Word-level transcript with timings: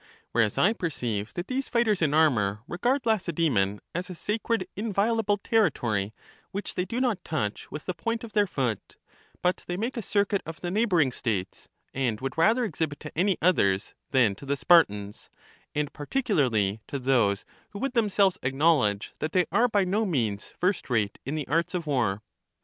Whereas 0.31 0.53
LACHES 0.57 0.65
93 0.65 0.69
I 0.69 0.73
perceive 0.73 1.33
that 1.35 1.45
these 1.47 1.69
fighters 1.69 2.01
in 2.01 2.11
armor 2.15 2.63
regard 2.67 3.05
Lace 3.05 3.27
daemon 3.31 3.79
as 3.93 4.09
a 4.09 4.15
sacred 4.15 4.67
inviolable 4.75 5.37
territory, 5.37 6.11
which 6.49 6.73
they 6.73 6.85
do 6.85 6.99
not 6.99 7.23
touch 7.23 7.69
with 7.69 7.85
the 7.85 7.93
point 7.93 8.23
of 8.23 8.33
their 8.33 8.47
foot; 8.47 8.95
but 9.43 9.63
they 9.67 9.77
make 9.77 9.95
a 9.97 10.01
circuit 10.01 10.41
of 10.43 10.59
the 10.59 10.71
neighboring 10.71 11.11
states, 11.11 11.69
and 11.93 12.19
would 12.19 12.35
rather 12.35 12.63
exhibit 12.63 12.99
to 13.01 13.15
any 13.15 13.37
others 13.43 13.93
than 14.09 14.33
to 14.33 14.45
the 14.47 14.57
Spartans; 14.57 15.29
and 15.75 15.93
particularly 15.93 16.81
to 16.87 16.97
those 16.97 17.45
who 17.69 17.77
would 17.77 17.93
themselves 17.93 18.39
acknowl 18.41 18.89
edge 18.89 19.13
that 19.19 19.33
they 19.33 19.45
are 19.51 19.67
by 19.67 19.83
no 19.83 20.03
means 20.03 20.51
first 20.59 20.89
rate 20.89 21.19
in 21.27 21.35
the 21.35 21.47
arts 21.47 21.75
of 21.75 21.85
war. 21.85 22.23